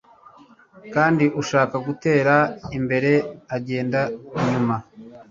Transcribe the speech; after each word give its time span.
kandi 0.93 1.25
ushaka 1.41 1.75
gutera 1.87 2.35
imbere 2.77 3.11
agenda 3.57 3.99
inyuma 4.39 4.75